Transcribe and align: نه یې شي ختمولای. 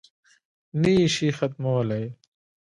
نه 0.81 0.89
یې 0.97 1.05
شي 1.15 1.29
ختمولای. 1.37 2.05